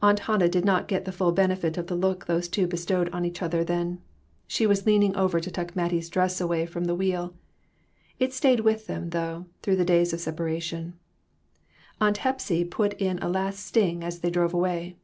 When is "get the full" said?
0.88-1.30